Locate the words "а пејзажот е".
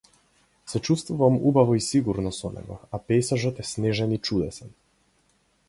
2.99-3.69